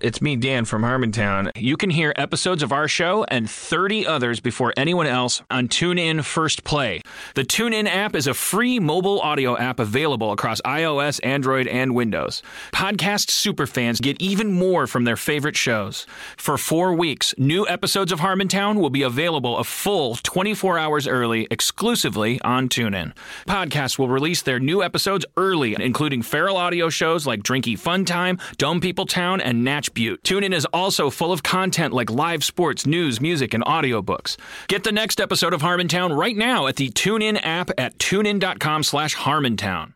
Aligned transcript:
It's 0.00 0.20
me, 0.20 0.34
Dan 0.34 0.64
from 0.64 0.82
Harmontown. 0.82 1.52
You 1.54 1.76
can 1.76 1.88
hear 1.88 2.12
episodes 2.16 2.64
of 2.64 2.72
our 2.72 2.88
show 2.88 3.22
and 3.28 3.48
30 3.48 4.04
others 4.04 4.40
before 4.40 4.74
anyone 4.76 5.06
else 5.06 5.40
on 5.52 5.68
TuneIn 5.68 6.24
First 6.24 6.64
Play. 6.64 7.00
The 7.36 7.44
TuneIn 7.44 7.86
app 7.86 8.16
is 8.16 8.26
a 8.26 8.34
free 8.34 8.80
mobile 8.80 9.20
audio 9.20 9.56
app 9.56 9.78
available 9.78 10.32
across 10.32 10.60
iOS, 10.62 11.20
Android, 11.22 11.68
and 11.68 11.94
Windows. 11.94 12.42
Podcast 12.72 13.28
superfans 13.28 14.02
get 14.02 14.20
even 14.20 14.50
more 14.50 14.88
from 14.88 15.04
their 15.04 15.16
favorite 15.16 15.56
shows. 15.56 16.08
For 16.36 16.58
four 16.58 16.92
weeks, 16.92 17.32
new 17.38 17.64
episodes 17.68 18.10
of 18.10 18.18
Harmontown 18.18 18.80
will 18.80 18.90
be 18.90 19.02
available 19.02 19.58
a 19.58 19.64
full 19.64 20.16
24 20.16 20.76
hours 20.76 21.06
early 21.06 21.46
exclusively 21.52 22.40
on 22.40 22.68
TuneIn. 22.68 23.14
Podcasts 23.46 23.96
will 23.96 24.08
release 24.08 24.42
their 24.42 24.58
new 24.58 24.82
episodes 24.82 25.24
early, 25.36 25.76
including 25.78 26.22
feral 26.22 26.56
audio 26.56 26.88
shows 26.88 27.28
like 27.28 27.44
Drinky 27.44 27.78
Fun 27.78 28.04
Time, 28.04 28.40
Dumb 28.58 28.80
People 28.80 29.06
Town, 29.06 29.40
and 29.40 29.62
Natch 29.84 29.94
Beaut. 29.94 30.22
TuneIn 30.22 30.54
is 30.54 30.66
also 30.72 31.10
full 31.10 31.30
of 31.30 31.42
content 31.42 31.92
like 31.92 32.10
live 32.10 32.42
sports, 32.42 32.86
news, 32.86 33.20
music, 33.20 33.52
and 33.52 33.62
audiobooks. 33.64 34.36
Get 34.66 34.84
the 34.84 34.92
next 34.92 35.20
episode 35.20 35.52
of 35.52 35.60
Harmontown 35.60 36.16
right 36.16 36.36
now 36.36 36.66
at 36.66 36.76
the 36.76 36.88
TuneIn 36.90 37.38
app 37.42 37.70
at 37.76 37.98
tunein.com 37.98 38.82
slash 38.82 39.14
Harmontown. 39.16 39.92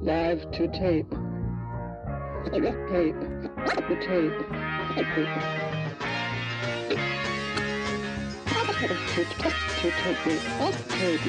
Live 0.00 0.50
to 0.52 0.68
tape. 0.68 1.10
Tape. 2.50 3.14
The 3.88 3.96
tape. 4.08 4.38
To 4.96 5.04
tape. 5.14 5.77
To 8.78 8.86
tape. 8.86 8.96
Tape. 9.08 9.94
Tape. 10.04 10.38
Tape. 10.88 11.26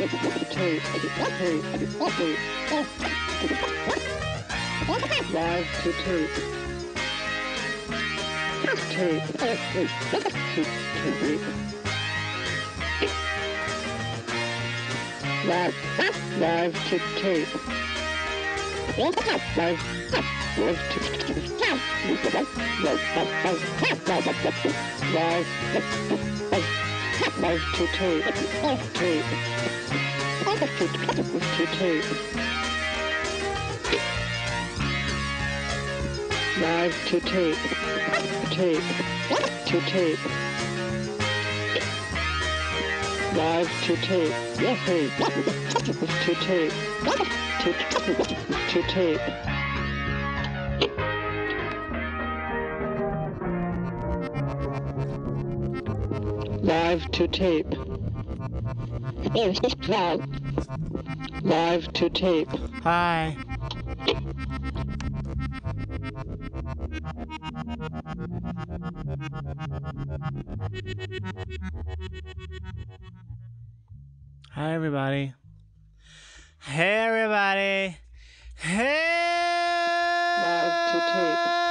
Live 5.34 5.66
to 5.82 5.92
tape. 6.04 6.30
Tape. 8.92 9.24
Tape. 9.34 9.90
Live. 15.48 15.76
Live 16.38 16.76
to 16.90 16.98
tape. 17.16 17.50
Live. 19.58 19.80
Live 20.58 20.80
to 20.92 21.00
Live. 25.12 25.48
Live 26.52 26.79
to 27.20 27.88
tape. 27.88 28.24
Tape. 28.94 29.26
To 30.56 31.66
tape. 31.66 32.06
Live 36.62 36.96
to 37.08 37.20
tape. 37.20 37.58
Tape. 38.52 38.84
To 39.66 39.82
tape. 39.82 40.20
Live 43.36 43.70
to 43.84 43.96
tape. 43.98 44.34
Yes, 44.60 44.80
Tape. 44.86 45.12
To 46.26 46.36
tape. 46.36 46.74
To, 47.60 47.70
to 48.70 48.82
tape. 48.84 49.49
Live 56.70 57.10
to 57.14 57.28
tape. 57.28 57.74
Live 61.42 61.92
to 61.94 62.10
tape. 62.12 62.48
Hi. 62.84 63.36
Hi, 74.52 74.74
everybody. 74.74 75.34
Hey, 76.62 76.98
everybody. 77.08 77.98
Hey. 78.58 79.10
Live 80.44 80.92
to 80.92 81.00
tape. 81.14 81.69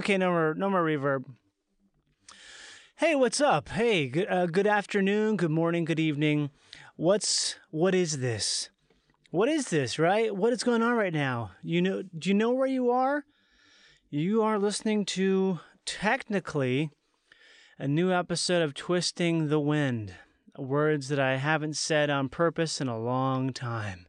Okay, 0.00 0.16
no 0.16 0.30
more, 0.30 0.54
no 0.54 0.70
more 0.70 0.82
reverb. 0.82 1.24
Hey, 2.96 3.14
what's 3.14 3.38
up? 3.38 3.68
Hey, 3.68 4.08
good, 4.08 4.26
uh, 4.30 4.46
good 4.46 4.66
afternoon, 4.66 5.36
good 5.36 5.50
morning, 5.50 5.84
good 5.84 6.00
evening. 6.00 6.48
What's 6.96 7.56
what 7.70 7.94
is 7.94 8.20
this? 8.20 8.70
What 9.30 9.50
is 9.50 9.68
this? 9.68 9.98
Right? 9.98 10.34
What 10.34 10.54
is 10.54 10.62
going 10.62 10.82
on 10.82 10.94
right 10.94 11.12
now? 11.12 11.50
You 11.62 11.82
know? 11.82 12.02
Do 12.18 12.30
you 12.30 12.34
know 12.34 12.50
where 12.50 12.66
you 12.66 12.90
are? 12.90 13.24
You 14.08 14.42
are 14.42 14.58
listening 14.58 15.04
to 15.06 15.60
technically 15.84 16.90
a 17.78 17.86
new 17.86 18.10
episode 18.10 18.62
of 18.62 18.72
Twisting 18.72 19.48
the 19.48 19.60
Wind. 19.60 20.14
Words 20.56 21.08
that 21.08 21.20
I 21.20 21.36
haven't 21.36 21.76
said 21.76 22.08
on 22.08 22.30
purpose 22.30 22.80
in 22.80 22.88
a 22.88 22.98
long 22.98 23.52
time, 23.52 24.06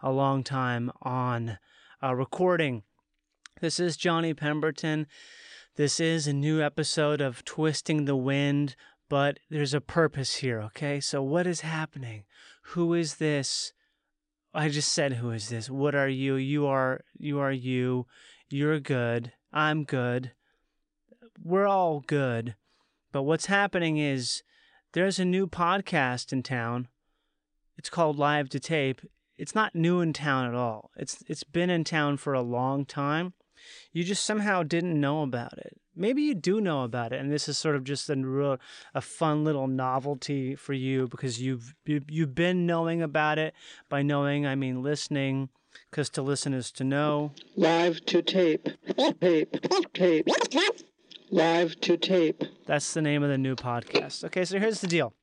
a 0.00 0.10
long 0.10 0.42
time 0.42 0.90
on 1.02 1.58
a 2.00 2.16
recording. 2.16 2.82
This 3.60 3.78
is 3.78 3.96
Johnny 3.96 4.34
Pemberton. 4.34 5.06
This 5.76 6.00
is 6.00 6.26
a 6.26 6.32
new 6.32 6.60
episode 6.60 7.20
of 7.20 7.44
Twisting 7.44 8.04
the 8.04 8.16
Wind, 8.16 8.74
but 9.08 9.38
there's 9.48 9.72
a 9.72 9.80
purpose 9.80 10.36
here, 10.36 10.60
okay? 10.60 10.98
So, 10.98 11.22
what 11.22 11.46
is 11.46 11.60
happening? 11.60 12.24
Who 12.72 12.94
is 12.94 13.14
this? 13.14 13.72
I 14.52 14.68
just 14.68 14.92
said, 14.92 15.14
who 15.14 15.30
is 15.30 15.50
this? 15.50 15.70
What 15.70 15.94
are 15.94 16.08
you? 16.08 16.34
You 16.34 16.66
are, 16.66 17.04
you 17.16 17.38
are 17.38 17.52
you. 17.52 18.06
You're 18.50 18.80
good. 18.80 19.32
I'm 19.52 19.84
good. 19.84 20.32
We're 21.42 21.68
all 21.68 22.00
good. 22.00 22.56
But 23.12 23.22
what's 23.22 23.46
happening 23.46 23.98
is 23.98 24.42
there's 24.94 25.20
a 25.20 25.24
new 25.24 25.46
podcast 25.46 26.32
in 26.32 26.42
town. 26.42 26.88
It's 27.78 27.88
called 27.88 28.18
Live 28.18 28.48
to 28.50 28.60
Tape. 28.60 29.00
It's 29.38 29.54
not 29.54 29.76
new 29.76 30.00
in 30.00 30.12
town 30.12 30.48
at 30.48 30.54
all. 30.54 30.90
It's 30.96 31.22
it's 31.28 31.44
been 31.44 31.70
in 31.70 31.84
town 31.84 32.16
for 32.16 32.34
a 32.34 32.42
long 32.42 32.84
time. 32.84 33.32
You 33.92 34.04
just 34.04 34.24
somehow 34.24 34.62
didn't 34.62 35.00
know 35.00 35.22
about 35.22 35.58
it. 35.58 35.78
Maybe 35.96 36.22
you 36.22 36.34
do 36.34 36.60
know 36.60 36.82
about 36.82 37.12
it, 37.12 37.20
and 37.20 37.30
this 37.30 37.48
is 37.48 37.56
sort 37.56 37.76
of 37.76 37.84
just 37.84 38.10
a 38.10 38.16
real, 38.16 38.58
a 38.94 39.00
fun 39.00 39.44
little 39.44 39.68
novelty 39.68 40.56
for 40.56 40.72
you 40.72 41.06
because 41.06 41.40
you've 41.40 41.74
you, 41.86 42.00
you've 42.08 42.34
been 42.34 42.66
knowing 42.66 43.00
about 43.00 43.38
it. 43.38 43.54
By 43.88 44.02
knowing, 44.02 44.44
I 44.44 44.56
mean 44.56 44.82
listening, 44.82 45.50
because 45.90 46.10
to 46.10 46.22
listen 46.22 46.52
is 46.52 46.72
to 46.72 46.84
know. 46.84 47.32
Live 47.56 48.04
to 48.06 48.22
tape. 48.22 48.68
Tape. 49.20 49.56
Tape. 49.92 50.28
Live 51.30 51.80
to 51.80 51.96
tape. 51.96 52.44
That's 52.66 52.92
the 52.94 53.02
name 53.02 53.22
of 53.22 53.28
the 53.28 53.38
new 53.38 53.56
podcast. 53.56 54.24
Okay, 54.24 54.44
so 54.44 54.58
here's 54.58 54.80
the 54.80 54.86
deal. 54.86 55.14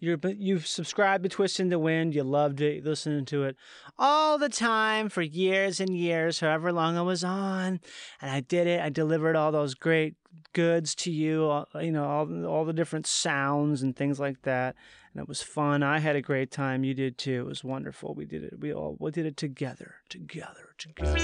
You're, 0.00 0.18
you've 0.36 0.66
subscribed 0.66 1.22
to 1.24 1.30
Twist 1.30 1.60
in 1.60 1.68
the 1.68 1.78
Wind. 1.78 2.14
You 2.14 2.24
loved 2.24 2.60
it, 2.60 2.84
listening 2.84 3.24
to 3.26 3.44
it 3.44 3.56
all 3.98 4.38
the 4.38 4.48
time 4.48 5.08
for 5.08 5.22
years 5.22 5.80
and 5.80 5.96
years, 5.96 6.40
however 6.40 6.72
long 6.72 6.98
I 6.98 7.02
was 7.02 7.24
on. 7.24 7.80
And 8.20 8.30
I 8.30 8.40
did 8.40 8.66
it. 8.66 8.80
I 8.80 8.88
delivered 8.88 9.36
all 9.36 9.52
those 9.52 9.74
great 9.74 10.16
goods 10.52 10.94
to 10.94 11.10
you, 11.10 11.64
you 11.80 11.92
know, 11.92 12.04
all, 12.04 12.46
all 12.46 12.64
the 12.64 12.72
different 12.72 13.06
sounds 13.06 13.82
and 13.82 13.94
things 13.94 14.18
like 14.18 14.42
that. 14.42 14.76
And 15.12 15.22
it 15.22 15.28
was 15.28 15.42
fun. 15.42 15.82
I 15.82 16.00
had 16.00 16.16
a 16.16 16.22
great 16.22 16.50
time. 16.50 16.82
You 16.82 16.92
did 16.92 17.18
too. 17.18 17.42
It 17.42 17.46
was 17.46 17.62
wonderful. 17.62 18.14
We 18.14 18.24
did 18.24 18.42
it. 18.42 18.58
We 18.58 18.74
all 18.74 18.96
we 18.98 19.12
did 19.12 19.26
it 19.26 19.36
together, 19.36 19.96
together, 20.08 20.74
together. 20.76 21.18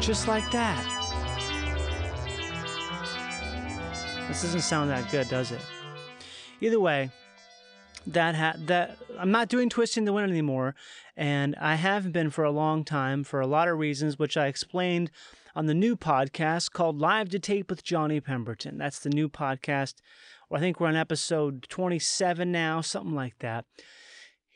Just 0.00 0.28
like 0.28 0.50
that. 0.50 0.82
This 4.28 4.42
doesn't 4.42 4.62
sound 4.62 4.90
that 4.90 5.10
good, 5.10 5.28
does 5.28 5.52
it? 5.52 5.60
Either 6.64 6.80
way, 6.80 7.10
that 8.06 8.34
ha- 8.34 8.56
that 8.56 8.96
I'm 9.18 9.30
not 9.30 9.50
doing 9.50 9.68
twisting 9.68 10.06
the 10.06 10.14
wind 10.14 10.30
anymore, 10.30 10.74
and 11.14 11.54
I 11.56 11.74
haven't 11.74 12.12
been 12.12 12.30
for 12.30 12.42
a 12.42 12.50
long 12.50 12.84
time 12.84 13.22
for 13.22 13.38
a 13.38 13.46
lot 13.46 13.68
of 13.68 13.78
reasons, 13.78 14.18
which 14.18 14.38
I 14.38 14.46
explained 14.46 15.10
on 15.54 15.66
the 15.66 15.74
new 15.74 15.94
podcast 15.94 16.72
called 16.72 17.02
Live 17.02 17.28
to 17.28 17.38
Tape 17.38 17.68
with 17.68 17.84
Johnny 17.84 18.18
Pemberton. 18.18 18.78
That's 18.78 18.98
the 18.98 19.10
new 19.10 19.28
podcast. 19.28 19.96
I 20.50 20.58
think 20.58 20.80
we're 20.80 20.86
on 20.86 20.96
episode 20.96 21.66
27 21.68 22.50
now, 22.50 22.80
something 22.80 23.14
like 23.14 23.40
that. 23.40 23.66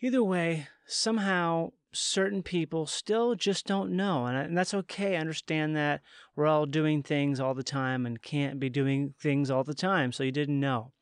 Either 0.00 0.24
way, 0.24 0.68
somehow 0.86 1.72
certain 1.92 2.42
people 2.42 2.86
still 2.86 3.34
just 3.34 3.66
don't 3.66 3.90
know. 3.90 4.24
And, 4.24 4.38
I, 4.38 4.40
and 4.44 4.56
that's 4.56 4.72
okay. 4.72 5.16
I 5.16 5.20
understand 5.20 5.76
that 5.76 6.00
we're 6.36 6.46
all 6.46 6.64
doing 6.64 7.02
things 7.02 7.38
all 7.38 7.52
the 7.52 7.62
time 7.62 8.06
and 8.06 8.22
can't 8.22 8.58
be 8.58 8.70
doing 8.70 9.14
things 9.20 9.50
all 9.50 9.64
the 9.64 9.74
time. 9.74 10.12
So 10.12 10.22
you 10.22 10.32
didn't 10.32 10.58
know. 10.58 10.92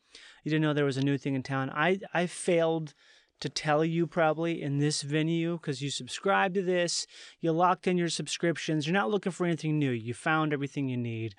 You 0.47 0.51
didn't 0.51 0.63
know 0.63 0.75
there 0.75 0.85
was 0.85 0.97
a 0.97 1.03
new 1.03 1.19
thing 1.19 1.35
in 1.35 1.43
town. 1.43 1.73
I, 1.75 1.99
I 2.15 2.27
failed 2.27 2.95
to 3.41 3.49
tell 3.49 3.85
you 3.85 4.07
probably 4.07 4.63
in 4.63 4.79
this 4.79 5.03
venue 5.03 5.59
because 5.59 5.83
you 5.83 5.91
subscribe 5.91 6.55
to 6.55 6.63
this, 6.63 7.05
you 7.41 7.51
locked 7.51 7.89
in 7.89 7.99
your 7.99 8.09
subscriptions, 8.09 8.87
you're 8.87 8.95
not 8.95 9.11
looking 9.11 9.33
for 9.33 9.45
anything 9.45 9.77
new. 9.77 9.91
You 9.91 10.15
found 10.15 10.53
everything 10.53 10.89
you 10.89 10.99
need. 10.99 11.35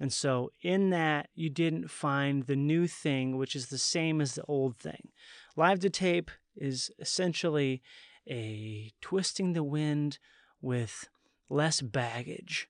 And 0.00 0.10
so, 0.10 0.52
in 0.62 0.88
that, 0.88 1.28
you 1.34 1.50
didn't 1.50 1.90
find 1.90 2.44
the 2.44 2.56
new 2.56 2.86
thing, 2.86 3.36
which 3.36 3.54
is 3.54 3.66
the 3.66 3.76
same 3.76 4.22
as 4.22 4.36
the 4.36 4.44
old 4.44 4.78
thing. 4.78 5.10
Live 5.54 5.80
to 5.80 5.90
tape 5.90 6.30
is 6.56 6.90
essentially 6.98 7.82
a 8.26 8.90
twisting 9.02 9.52
the 9.52 9.62
wind 9.62 10.18
with 10.62 11.10
less 11.50 11.82
baggage. 11.82 12.68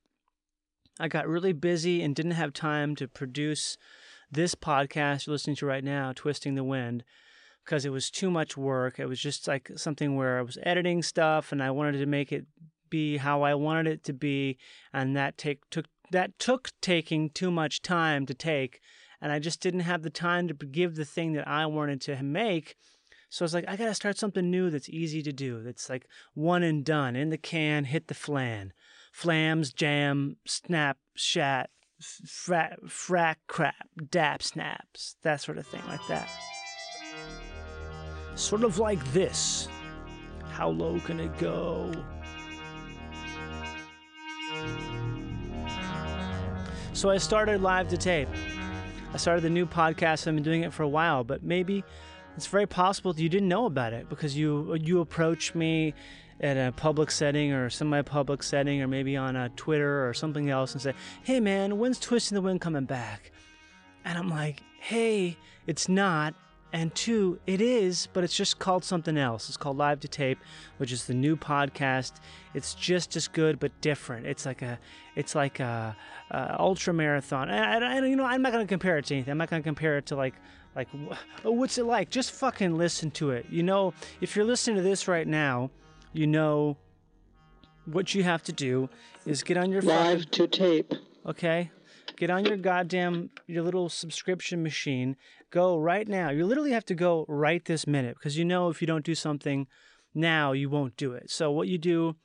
I 0.99 1.07
got 1.07 1.29
really 1.29 1.53
busy 1.53 2.03
and 2.03 2.13
didn't 2.13 2.33
have 2.33 2.53
time 2.53 2.97
to 2.97 3.07
produce 3.07 3.79
this 4.31 4.55
podcast 4.55 5.27
you're 5.27 5.33
listening 5.33 5.57
to 5.57 5.67
right 5.67 5.85
now, 5.85 6.13
Twisting 6.15 6.55
the 6.55 6.65
Wind, 6.65 7.05
because 7.65 7.85
it 7.85 7.93
was 7.93 8.11
too 8.11 8.31
much 8.31 8.57
work. 8.57 8.99
It 8.99 9.07
was 9.07 9.21
just 9.21 9.49
like 9.49 9.71
something 9.77 10.17
where 10.17 10.39
I 10.39 10.43
was 10.43 10.59
editing 10.63 11.03
stuff 11.03 11.53
and 11.53 11.63
I 11.63 11.71
wanted 11.71 11.99
to 11.99 12.07
make 12.07 12.33
it 12.33 12.47
be 12.89 13.19
how 13.19 13.43
I 13.43 13.55
wanted 13.55 13.87
it 13.87 14.05
to 14.05 14.13
be, 14.13 14.59
and 14.93 15.17
that 15.17 15.39
take 15.39 15.69
took 15.71 15.87
that 16.11 16.39
took 16.39 16.71
taking 16.81 17.31
too 17.31 17.51
much 17.51 17.83
time 17.83 18.27
to 18.27 18.35
take, 18.35 18.81
and 19.21 19.31
I 19.31 19.39
just 19.39 19.61
didn't 19.61 19.81
have 19.81 20.03
the 20.03 20.11
time 20.11 20.49
to 20.49 20.55
give 20.55 20.97
the 20.97 21.05
thing 21.05 21.33
that 21.35 21.47
I 21.47 21.67
wanted 21.67 22.01
to 22.03 22.23
make 22.23 22.77
so 23.31 23.45
I 23.45 23.47
was 23.47 23.55
like, 23.55 23.65
I 23.69 23.77
gotta 23.77 23.95
start 23.95 24.19
something 24.19 24.51
new 24.51 24.71
that's 24.71 24.89
easy 24.89 25.23
to 25.23 25.33
do. 25.33 25.63
That's 25.63 25.89
like 25.89 26.09
one 26.35 26.65
and 26.65 26.85
done, 26.85 27.15
in 27.15 27.31
the 27.31 27.39
can, 27.39 27.85
hit 27.85 28.09
the 28.09 28.15
flan, 28.15 28.73
flams, 29.13 29.73
jam, 29.73 30.37
snap, 30.45 30.99
shat, 31.15 31.71
frat, 32.01 32.79
frack, 32.87 33.37
crap, 33.47 33.89
dap, 34.11 34.43
snaps, 34.43 35.17
that 35.23 35.41
sort 35.41 35.59
of 35.59 35.67
thing, 35.67 35.83
like 35.89 36.07
that. 36.09 36.29
Sort 38.35 38.65
of 38.65 38.79
like 38.79 39.05
this. 39.13 39.69
How 40.53 40.71
low 40.71 40.99
can 41.01 41.21
it 41.21 41.37
go? 41.39 41.93
So 46.93 47.09
I 47.09 47.19
started 47.19 47.63
live 47.63 47.89
to 47.89 47.97
tape. 47.97 48.29
I 49.13 49.17
started 49.17 49.43
the 49.43 49.51
new 49.51 49.67
podcast. 49.67 50.27
I've 50.27 50.35
been 50.35 50.43
doing 50.43 50.63
it 50.63 50.73
for 50.73 50.83
a 50.83 50.89
while, 50.89 51.25
but 51.25 51.43
maybe 51.43 51.83
it's 52.37 52.47
very 52.47 52.67
possible 52.67 53.13
that 53.13 53.23
you 53.23 53.29
didn't 53.29 53.49
know 53.49 53.67
about 53.67 53.93
it 53.93 54.09
because 54.09 54.37
you 54.37 54.75
you 54.75 55.01
approached 55.01 55.55
me 55.55 55.95
at 56.41 56.57
a 56.57 56.73
public 56.73 57.11
setting 57.11 57.53
or 57.53 57.69
semi-public 57.71 58.43
setting 58.43 58.81
or 58.83 58.89
maybe 58.89 59.17
on 59.17 59.37
a 59.37 59.49
Twitter 59.51 60.09
or 60.09 60.15
something 60.15 60.51
else 60.51 60.73
and 60.73 60.83
say, 60.83 60.95
"Hey 61.23 61.41
man, 61.41 61.79
when's 61.79 61.99
Twisting 61.99 62.35
the 62.35 62.43
Wind 62.43 62.61
coming 62.61 62.85
back?" 62.85 63.31
And 64.05 64.17
I'm 64.17 64.29
like, 64.29 64.63
"Hey, 64.81 65.37
it's 65.67 65.89
not." 65.89 66.35
And 66.73 66.95
two, 66.95 67.41
it 67.49 67.61
is, 67.61 68.07
but 68.13 68.23
it's 68.23 68.37
just 68.37 68.61
called 68.61 68.85
something 68.85 69.19
else. 69.19 69.49
It's 69.49 69.57
called 69.57 69.77
Live 69.77 69.99
to 70.01 70.09
Tape, 70.09 70.39
which 70.77 70.93
is 70.93 71.07
the 71.07 71.15
new 71.15 71.37
podcast. 71.37 72.13
It's 72.55 72.75
just 72.75 73.17
as 73.17 73.27
good 73.27 73.59
but 73.59 73.73
different. 73.81 74.27
It's 74.27 74.47
like 74.47 74.63
a, 74.63 74.79
it's 75.17 75.35
like 75.35 75.59
a, 75.59 75.97
a 76.31 76.61
ultra 76.61 76.95
marathon. 76.95 77.51
And, 77.51 78.09
you 78.09 78.15
know, 78.15 78.25
I'm 78.25 78.41
not 78.41 78.53
gonna 78.53 78.67
compare 78.67 78.99
it 78.99 79.07
to 79.07 79.15
anything. 79.15 79.33
I'm 79.33 79.39
not 79.39 79.51
gonna 79.51 79.65
compare 79.65 79.99
it 79.99 80.07
to 80.07 80.17
like 80.17 80.35
like, 80.77 80.89
oh, 81.45 81.51
what's 81.51 81.79
it 81.79 81.85
like? 81.85 82.11
Just 82.11 82.31
fucking 82.31 82.77
listen 82.77 83.11
to 83.13 83.33
it. 83.33 83.47
You 83.51 83.65
know, 83.65 83.93
if 84.21 84.37
you're 84.37 84.45
listening 84.45 84.77
to 84.77 84.83
this 84.83 85.09
right 85.09 85.27
now, 85.27 85.71
you 86.13 86.27
know 86.27 86.77
what 87.87 88.15
you 88.15 88.23
have 88.23 88.43
to 88.45 88.53
do 88.53 88.89
is 89.27 89.43
get 89.43 89.57
on 89.57 89.71
your 89.71 89.83
live 89.83 90.21
fucking, 90.21 90.31
to 90.31 90.47
tape. 90.47 90.95
Okay, 91.27 91.71
get 92.17 92.31
on 92.31 92.45
your 92.45 92.57
goddamn 92.57 93.31
your 93.47 93.63
little 93.63 93.89
subscription 93.89 94.63
machine. 94.63 95.17
Go 95.51 95.79
right 95.79 96.07
now. 96.07 96.31
You 96.31 96.47
literally 96.47 96.73
have 96.73 96.85
to 96.87 96.95
go 96.95 97.25
right 97.29 97.65
this 97.65 97.87
minute 97.87 98.17
because 98.19 98.37
you 98.39 98.45
know 98.45 98.69
if 98.69 98.81
you 98.81 98.87
don't 98.87 99.05
do 99.05 99.15
something 99.15 99.67
now, 100.15 100.53
you 100.53 100.69
won't 100.69 100.97
do 100.97 101.13
it. 101.13 101.31
So 101.31 101.51
what 101.51 101.69
you 101.69 101.79
do. 101.79 102.17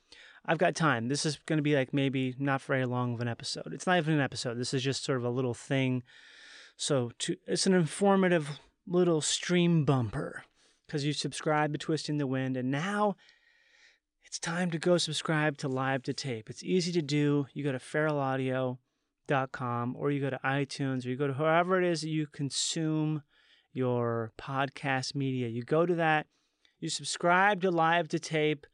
I've 0.48 0.58
got 0.58 0.76
time. 0.76 1.08
This 1.08 1.26
is 1.26 1.40
going 1.44 1.56
to 1.56 1.62
be 1.62 1.74
like 1.74 1.92
maybe 1.92 2.36
not 2.38 2.62
very 2.62 2.84
long 2.84 3.14
of 3.14 3.20
an 3.20 3.26
episode. 3.26 3.72
It's 3.72 3.84
not 3.84 3.98
even 3.98 4.14
an 4.14 4.20
episode. 4.20 4.56
This 4.56 4.72
is 4.72 4.80
just 4.80 5.02
sort 5.02 5.18
of 5.18 5.24
a 5.24 5.28
little 5.28 5.54
thing 5.54 6.04
so 6.76 7.10
to, 7.20 7.36
it's 7.46 7.66
an 7.66 7.74
informative 7.74 8.60
little 8.86 9.20
stream 9.20 9.84
bumper 9.84 10.44
because 10.86 11.04
you 11.04 11.12
subscribe 11.12 11.72
to 11.72 11.78
Twisting 11.78 12.18
the 12.18 12.26
Wind, 12.26 12.56
and 12.56 12.70
now 12.70 13.16
it's 14.26 14.38
time 14.40 14.72
to 14.72 14.78
go 14.78 14.98
subscribe 14.98 15.56
to 15.58 15.68
Live 15.68 16.02
to 16.02 16.12
Tape. 16.12 16.50
It's 16.50 16.64
easy 16.64 16.90
to 16.92 17.02
do. 17.02 17.46
You 17.54 17.62
go 17.62 17.70
to 17.70 17.78
feralaudio.com 17.78 19.96
or 19.96 20.10
you 20.10 20.20
go 20.20 20.30
to 20.30 20.40
iTunes 20.44 21.06
or 21.06 21.10
you 21.10 21.16
go 21.16 21.28
to 21.28 21.32
wherever 21.32 21.80
it 21.80 21.88
is 21.88 22.00
that 22.00 22.08
you 22.08 22.26
consume 22.26 23.22
your 23.72 24.32
podcast 24.36 25.14
media. 25.14 25.46
You 25.46 25.62
go 25.62 25.86
to 25.86 25.94
that, 25.94 26.26
you 26.80 26.88
subscribe 26.88 27.62
to 27.62 27.70
Live 27.70 28.08
to 28.08 28.18
Tape, 28.18 28.66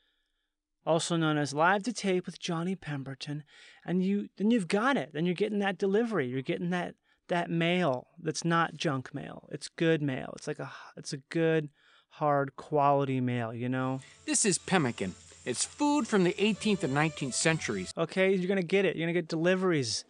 also 0.86 1.16
known 1.16 1.36
as 1.36 1.52
Live 1.52 1.82
to 1.82 1.92
Tape 1.92 2.24
with 2.24 2.40
Johnny 2.40 2.74
Pemberton, 2.74 3.44
and 3.84 4.02
you 4.02 4.30
then 4.38 4.50
you've 4.50 4.68
got 4.68 4.96
it. 4.96 5.10
Then 5.12 5.26
you're 5.26 5.34
getting 5.34 5.58
that 5.58 5.76
delivery. 5.76 6.28
You're 6.28 6.40
getting 6.40 6.70
that 6.70 6.94
that 7.28 7.50
mail 7.50 8.06
that's 8.18 8.44
not 8.44 8.74
junk 8.74 9.14
mail. 9.14 9.50
It's 9.52 9.68
good 9.68 10.00
mail. 10.00 10.32
It's 10.36 10.46
like 10.46 10.58
a 10.58 10.72
it's 10.96 11.12
a 11.12 11.18
good 11.18 11.68
hard 12.12 12.56
quality 12.56 13.20
mail, 13.20 13.54
you 13.54 13.68
know? 13.68 14.00
This 14.26 14.44
is 14.44 14.58
pemmican. 14.58 15.14
It's 15.44 15.64
food 15.64 16.06
from 16.06 16.22
the 16.22 16.34
18th 16.34 16.84
and 16.84 16.94
19th 16.94 17.34
centuries. 17.34 17.92
Okay, 17.98 18.32
you're 18.32 18.46
going 18.46 18.60
to 18.60 18.66
get 18.66 18.84
it. 18.84 18.94
You're 18.94 19.06
going 19.06 19.14
to 19.14 19.20
get 19.20 19.28
deliveries 19.28 20.04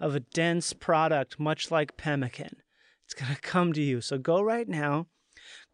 of 0.00 0.14
a 0.14 0.20
dense 0.20 0.72
product 0.72 1.38
much 1.38 1.70
like 1.70 1.98
pemmican. 1.98 2.56
It's 3.04 3.14
going 3.14 3.34
to 3.34 3.40
come 3.40 3.72
to 3.74 3.82
you. 3.82 4.00
So 4.00 4.16
go 4.16 4.40
right 4.40 4.68
now. 4.68 5.06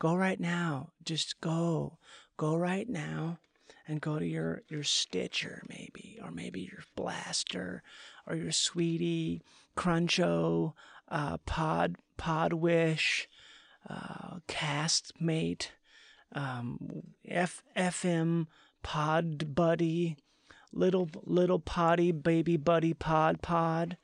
Go 0.00 0.14
right 0.16 0.40
now. 0.40 0.90
Just 1.04 1.40
go. 1.40 1.98
Go 2.36 2.56
right 2.56 2.88
now 2.88 3.38
and 3.86 4.00
go 4.00 4.18
to 4.18 4.26
your 4.26 4.62
your 4.68 4.82
Stitcher 4.82 5.62
maybe 5.68 6.18
or 6.22 6.30
maybe 6.30 6.62
your 6.62 6.82
Blaster, 6.96 7.82
or 8.26 8.34
your 8.34 8.50
Sweetie 8.50 9.42
Cruncho, 9.76 10.72
uh, 11.08 11.36
Pod 11.46 11.96
Podwish, 12.18 13.26
uh, 13.88 14.38
Castmate, 14.48 15.68
um, 16.32 17.02
F, 17.28 17.62
FM 17.76 18.46
Pod 18.84 19.54
Buddy, 19.56 20.16
Little 20.72 21.08
Little 21.24 21.58
Potty 21.58 22.12
Baby 22.12 22.56
Buddy 22.56 22.94
Pod 22.94 23.42
Pod, 23.42 23.96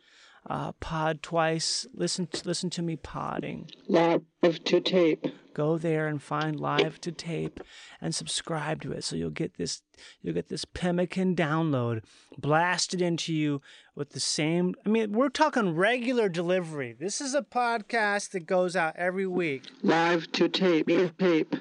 uh, 0.49 0.72
Pod 0.80 1.22
Twice. 1.22 1.87
Listen 1.94 2.26
to, 2.26 2.49
listen 2.49 2.70
to 2.70 2.82
me 2.82 2.96
podding. 2.96 3.70
Live 3.87 4.22
to 4.64 4.80
tape. 4.80 5.26
Go 5.52 5.76
there 5.78 6.06
and 6.06 6.22
find 6.22 6.58
live 6.58 7.00
to 7.02 7.12
tape 7.12 7.60
and 8.00 8.14
subscribe 8.14 8.80
to 8.82 8.92
it 8.92 9.04
so 9.04 9.16
you'll 9.16 9.30
get 9.30 9.58
this 9.58 9.82
you'll 10.22 10.34
get 10.34 10.49
this 10.49 10.64
pemmican 10.64 11.37
download 11.37 12.02
blasted 12.38 13.02
into 13.02 13.34
you 13.34 13.60
with 13.94 14.10
the 14.10 14.20
same 14.20 14.75
I 14.87 14.88
mean 14.88 15.12
we're 15.12 15.28
talking 15.28 15.75
regular 15.75 16.28
delivery. 16.28 16.96
This 16.99 17.20
is 17.20 17.34
a 17.34 17.42
podcast 17.42 18.30
that 18.30 18.46
goes 18.46 18.75
out 18.75 18.96
every 18.96 19.26
week. 19.26 19.64
Live 19.82 20.32
to 20.32 20.49
tape. 20.49 20.88
Tape. 21.18 21.54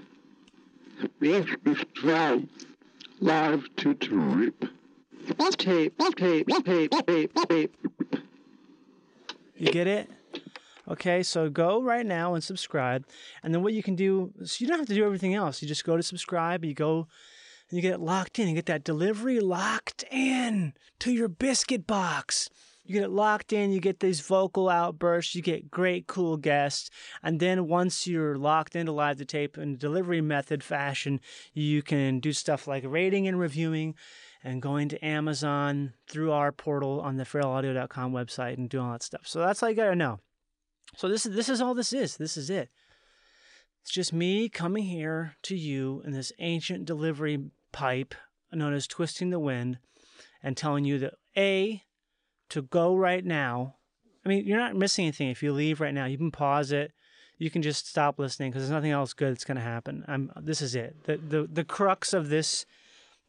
Live 3.22 3.64
to 3.78 3.94
tape. 3.96 4.66
Tape, 5.58 5.98
tape, 6.16 6.48
tape, 6.66 6.92
tape, 7.06 7.34
tape. 7.50 7.76
You 9.58 9.72
get 9.72 9.88
it? 9.88 10.10
Okay, 10.88 11.22
so 11.22 11.50
go 11.50 11.84
right 11.84 12.06
now 12.06 12.34
and 12.34 12.44
subscribe. 12.44 13.06
And 13.44 13.54
then 13.54 13.62
what 13.62 13.74
you 13.74 13.84
can 13.84 13.96
do, 13.96 14.32
so 14.44 14.56
you 14.60 14.68
don't 14.68 14.80
have 14.80 14.88
to 14.88 14.96
do 14.96 15.06
everything 15.06 15.36
else. 15.36 15.62
You 15.62 15.68
just 15.68 15.84
go 15.84 15.98
to 15.98 16.04
subscribe, 16.04 16.64
you 16.64 16.74
go 16.74 17.08
and 17.70 17.78
you 17.78 17.82
get 17.82 17.94
it 17.94 18.00
locked 18.00 18.40
in. 18.40 18.48
You 18.48 18.56
get 18.56 18.66
that 18.68 18.84
delivery 18.84 19.40
locked 19.40 20.04
in 20.10 20.74
to 21.00 21.12
your 21.12 21.28
biscuit 21.28 21.86
box. 21.86 22.50
You 22.90 22.94
get 22.94 23.04
it 23.04 23.12
locked 23.12 23.54
in, 23.54 23.72
you 23.72 23.80
get 23.80 24.00
these 24.00 24.20
vocal 24.20 24.68
outbursts, 24.68 25.36
you 25.36 25.44
get 25.44 25.70
great, 25.70 26.08
cool 26.08 26.38
guests. 26.38 26.90
And 27.22 27.40
then 27.40 27.68
once 27.68 28.08
you're 28.08 28.36
locked 28.36 28.76
into 28.76 28.92
live 28.92 29.18
to 29.18 29.26
tape 29.26 29.60
in 29.60 29.78
delivery 29.78 30.22
method 30.22 30.64
fashion, 30.64 31.22
you 31.54 31.84
can 31.84 32.20
do 32.20 32.34
stuff 32.34 32.68
like 32.68 32.84
rating 32.88 33.28
and 33.28 33.40
reviewing 33.40 33.94
and 34.44 34.60
going 34.60 34.90
to 34.90 35.06
Amazon 35.06 35.94
through 36.08 36.32
our 36.32 36.52
portal 36.52 37.00
on 37.00 37.18
the 37.18 37.26
feralaudio.com 37.26 38.12
website 38.12 38.58
and 38.58 38.72
doing 38.72 38.88
all 38.88 38.94
that 38.94 39.04
stuff. 39.04 39.28
So 39.28 39.40
that's 39.40 39.62
all 39.62 39.70
you 39.70 39.76
gotta 39.76 39.96
know. 39.96 40.20
So 40.96 41.08
this 41.08 41.28
is 41.28 41.36
this 41.36 41.48
is 41.48 41.62
all 41.62 41.76
this 41.76 41.94
is. 41.94 42.18
This 42.18 42.38
is 42.38 42.50
it. 42.50 42.70
It's 43.84 43.92
just 43.92 44.12
me 44.14 44.50
coming 44.50 44.86
here 44.86 45.36
to 45.44 45.56
you 45.56 46.02
in 46.06 46.14
this 46.14 46.32
ancient 46.40 46.86
delivery 46.86 47.52
pipe 47.72 48.16
known 48.52 48.74
as 48.74 48.88
twisting 48.88 49.30
the 49.30 49.38
wind 49.38 49.78
and 50.42 50.58
telling 50.58 50.86
you 50.86 50.98
that 50.98 51.14
A 51.38 51.84
to 52.50 52.64
go 52.64 52.96
right 52.96 53.24
now. 53.26 53.76
I 54.26 54.30
mean, 54.30 54.46
you're 54.46 54.58
not 54.58 54.76
missing 54.76 55.06
anything 55.06 55.30
if 55.30 55.42
you 55.42 55.54
leave 55.54 55.80
right 55.80 55.94
now. 55.94 56.06
You 56.06 56.18
can 56.18 56.32
pause 56.32 56.72
it. 56.72 56.92
you 57.40 57.50
can 57.50 57.62
just 57.62 57.88
stop 57.88 58.20
listening 58.20 58.52
because 58.52 58.64
there's 58.64 58.72
nothing 58.72 58.92
else 58.92 59.14
good 59.14 59.32
that's 59.32 59.46
going 59.46 59.56
to 59.58 59.64
happen. 59.64 60.04
I'm 60.08 60.32
this 60.42 60.62
is 60.62 60.76
it. 60.76 61.04
The 61.06 61.18
the 61.18 61.48
the 61.52 61.64
crux 61.64 62.14
of 62.14 62.30
this 62.30 62.66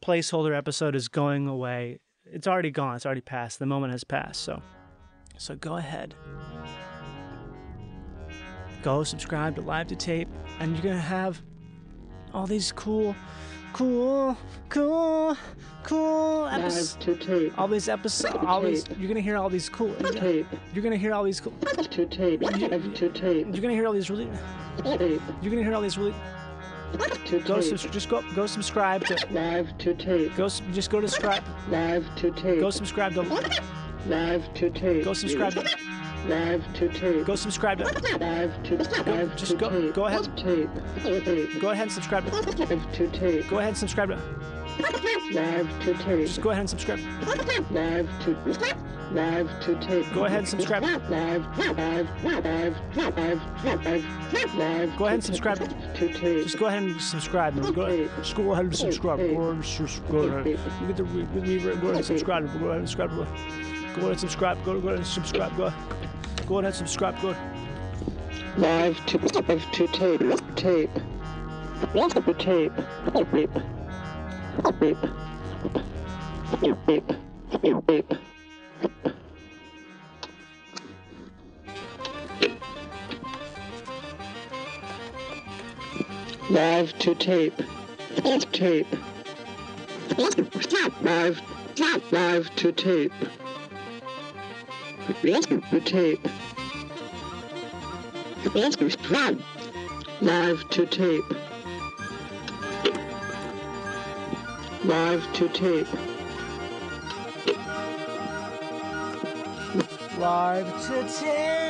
placeholder 0.03 0.55
episode 0.55 0.95
is 0.95 1.07
going 1.07 1.47
away. 1.47 1.99
It's 2.25 2.47
already 2.47 2.71
gone. 2.71 2.95
It's 2.97 3.05
already 3.05 3.21
passed. 3.21 3.57
The 3.59 3.65
moment 3.65 3.93
has 3.93 4.03
passed. 4.03 4.41
So 4.41 4.61
so 5.37 5.55
go 5.55 5.77
ahead. 5.77 6.13
Go 8.83 9.03
subscribe 9.03 9.55
to 9.55 9.61
Live 9.61 9.87
to 9.87 9.95
Tape 9.95 10.27
and 10.59 10.73
you're 10.73 10.83
going 10.83 10.95
to 10.95 11.01
have 11.01 11.41
all 12.33 12.47
these 12.47 12.71
cool 12.71 13.15
cool 13.73 14.37
cool 14.69 15.35
cool 15.83 16.47
episodes 16.47 16.95
to 17.03 17.15
tape. 17.15 17.57
all 17.57 17.67
these 17.67 17.89
episodes 17.89 18.35
all 18.45 18.61
these 18.61 18.85
you're 18.99 19.07
gonna 19.07 19.19
hear 19.19 19.37
all 19.37 19.49
these 19.49 19.69
cool 19.69 19.93
Tape. 19.95 20.45
you're 20.73 20.83
gonna 20.83 20.95
hear 20.97 21.13
all 21.13 21.23
these 21.23 21.39
cool 21.39 21.53
To 21.53 22.05
tape. 22.05 22.41
Live 22.41 22.93
to 22.95 23.09
tape. 23.09 23.47
you're 23.51 23.61
gonna 23.61 23.73
hear 23.73 23.87
all 23.87 23.93
these 23.93 24.09
really 24.09 24.29
Tape. 24.83 25.21
you're 25.41 25.51
gonna 25.51 25.63
hear 25.63 25.73
all 25.73 25.81
these 25.81 25.97
really 25.97 26.13
To 27.25 27.39
go 27.39 27.55
tape. 27.61 27.77
subs- 27.77 27.85
just 27.93 28.09
go 28.09 28.21
go 28.35 28.45
subscribe 28.45 29.05
to 29.05 29.17
Live 29.31 29.75
to 29.79 29.93
tape. 29.95 30.35
go 30.35 30.47
just 30.49 30.89
go 30.91 31.01
to 31.01 31.07
subscribe 31.07 31.43
Live 31.69 32.05
to 32.17 32.31
tape. 32.31 32.59
go 32.59 32.69
subscribe 32.69 33.13
to 33.15 33.21
Live 34.07 34.53
to 34.55 34.69
tape. 34.69 35.03
go 35.05 35.13
subscribe 35.13 35.53
to 35.53 35.63
Live 36.27 36.73
to 36.75 36.87
tape. 36.89 37.25
go 37.25 37.35
subscribe 37.35 37.79
to 37.79 37.85
Live 38.19 38.63
to 38.63 38.77
live 38.77 39.35
just 39.35 39.57
go- 39.57 39.91
go 39.91 40.05
ahead. 40.05 40.29
Go 41.59 41.69
ahead 41.69 41.83
and 41.83 41.91
subscribe 41.91 42.25
to 42.25 42.35
Live 42.35 42.91
to 42.93 43.07
tape. 43.09 43.49
go 43.49 43.57
ahead 43.57 43.69
and 43.69 43.77
subscribe 43.77 44.09
to 44.09 44.17
Live 45.33 45.67
to 45.83 45.93
tape. 45.95 46.27
just 46.27 46.41
go 46.41 46.49
ahead 46.51 46.61
and 46.61 46.69
subscribe 46.69 46.99
Live 47.71 48.07
to 48.23 48.35
live 49.11 49.49
to 49.61 49.75
tape. 49.81 50.05
go 50.13 50.25
ahead 50.25 50.39
and 50.39 50.47
subscribe 50.47 50.83
Live, 50.83 51.09
live, 51.09 51.47
live, 51.57 52.07
live, 52.29 52.77
live, 52.95 54.55
live. 54.55 54.97
Go 54.97 55.05
ahead 55.05 55.15
and 55.15 55.23
subscribe. 55.23 55.57
to 55.95 56.13
tape. 56.13 56.43
just 56.43 56.57
go 56.59 56.65
ahead 56.67 56.83
and 56.83 57.01
subscribe 57.01 57.55
go 57.73 58.07
just 58.17 58.35
go 58.35 58.51
ahead 58.53 58.65
and 58.65 58.75
subscribe 58.75 59.17
go 59.17 59.23
ahead 59.23 59.55
and 59.55 59.65
subscribe 59.65 60.45
you 60.47 60.87
get 60.87 60.97
the 60.97 61.03
re- 61.03 61.23
re- 61.33 61.57
re- 61.57 61.75
go 61.75 61.87
ahead 61.87 61.95
and 61.97 62.05
subscribe 62.05 62.59
go 62.59 62.67
ahead 62.67 62.79
and 62.79 62.87
subscribe 62.89 63.09
go 63.09 63.21
ahead 63.23 64.11
and 64.11 64.19
subscribe 64.19 64.63
go 64.63 64.79
go 64.79 64.87
ahead 64.89 64.99
and 64.99 65.07
subscribe 65.07 65.57
go 65.57 65.73
go 66.51 66.59
ahead 66.59 66.75
subscribe 66.75 67.15
go 67.21 67.33
Live 68.57 69.05
to 69.05 69.17
live 69.17 69.71
to 69.71 69.87
tape. 69.87 70.19
Tape. 70.57 70.89
To 71.93 72.33
tape. 72.33 72.73
Tape. 73.13 73.49
Tape. 76.59 77.07
Tape. 77.61 77.77
Tape. 77.87 78.13
Live 86.49 86.99
to 86.99 87.15
tape. 87.15 87.57
Tape. 88.51 88.87
Live. 91.01 91.41
Live 92.11 92.55
to 92.57 92.71
tape. 92.73 93.13
To 95.21 95.79
tape. 95.79 96.27
Live 98.43 98.75
to 100.69 100.85
tape. 100.85 101.33
Live 104.83 105.31
to 105.33 105.47
tape. 105.49 105.87
live 110.17 110.87
to 110.87 111.07
tape 111.07 111.61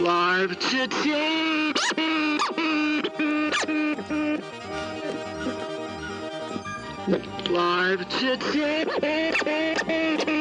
Live 0.00 0.58
to 0.60 0.88
tape. 0.88 1.76
Live 7.50 8.08
to 8.08 8.36
tape. 8.36 8.88
Live 9.02 9.36
to 9.38 9.74
tape. 9.84 10.37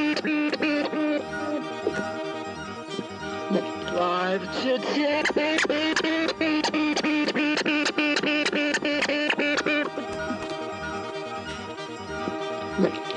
Live 3.97 4.43
to 4.61 4.77
tape. 4.77 5.35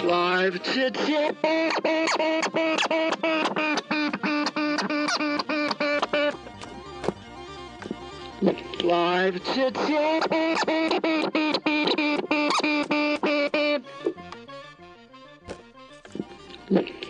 Live 0.02 0.62
to 0.64 0.90
tape. 0.90 1.36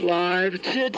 Live 0.03 0.61
to 0.63 0.91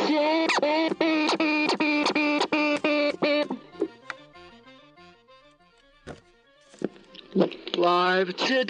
Live 7.35 8.37
to 8.37 8.65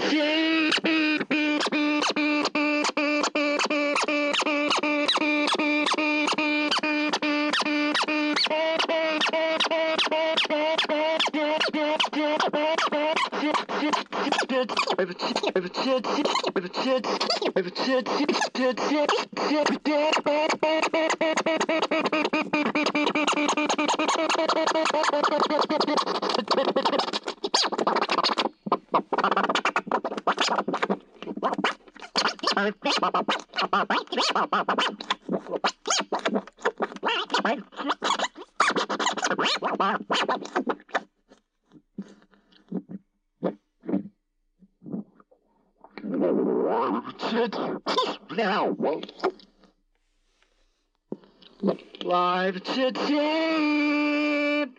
Live 52.04 52.62
to 52.64 52.92
tape. 52.92 54.78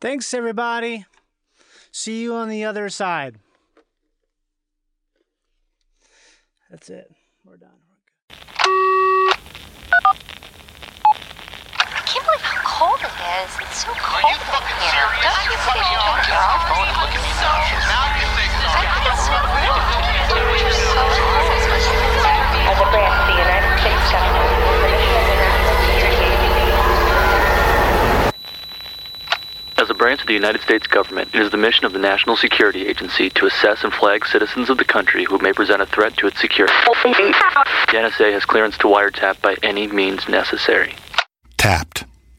Thanks, 0.00 0.32
everybody. 0.32 1.04
See 1.92 2.22
you 2.22 2.34
on 2.34 2.48
the 2.48 2.64
other 2.64 2.88
side. 2.88 3.36
That's 6.70 6.88
it. 6.90 7.10
We're 7.44 7.56
done. 7.56 7.70
I 8.30 9.36
can't 12.06 12.24
believe 12.24 12.40
how 12.40 12.62
cold 12.64 13.00
it 13.00 13.17
is. 13.28 13.52
It's 13.60 13.84
so 13.84 13.92
cold 13.92 14.24
in 14.24 14.88
here. 14.88 15.08
Don't 15.20 15.44
you 15.44 15.52
think 15.60 15.84
you 15.84 16.00
took 16.00 16.24
your 16.28 16.40
own 16.40 16.60
phone 16.64 16.88
look 16.96 17.12
at 17.12 17.20
me 17.20 17.32
now? 17.36 17.60
I 18.68 18.84
think 18.88 19.04
it's 19.04 19.24
so 19.28 19.36
rude. 19.36 20.56
You're 20.58 20.72
so 20.72 20.96
cold. 20.96 21.44
As 22.68 22.76
a 22.80 22.88
branch 22.88 23.20
of 23.20 23.26
the 23.28 23.36
United 23.36 23.72
States 23.80 24.06
government, 24.08 24.12
the 24.32 24.36
mission 24.56 24.64
of 24.66 24.72
the 24.72 24.78
National 25.58 25.84
Security 25.84 26.08
Agency. 26.08 26.72
As 29.78 29.90
a 29.90 29.94
branch 29.94 30.20
of 30.20 30.26
the 30.26 30.34
United 30.34 30.60
States 30.62 30.86
government, 30.86 31.30
it 31.34 31.40
is 31.40 31.50
the 31.50 31.56
mission 31.56 31.84
of 31.86 31.92
the 31.92 31.98
National 31.98 32.36
Security 32.36 32.86
Agency 32.86 33.30
to 33.30 33.46
assess 33.46 33.84
and 33.84 33.92
flag 33.92 34.26
citizens 34.26 34.70
of 34.70 34.78
the 34.78 34.84
country 34.84 35.24
who 35.24 35.38
may 35.38 35.52
present 35.52 35.82
a 35.82 35.86
threat 35.86 36.16
to 36.16 36.26
its 36.26 36.40
security. 36.40 36.74
The 36.84 37.94
NSA 37.94 38.32
has 38.32 38.44
clearance 38.44 38.76
to 38.78 38.86
wiretap 38.86 39.40
by 39.40 39.56
any 39.62 39.86
means 39.86 40.28
necessary. 40.28 40.94
Tapped. 41.56 42.04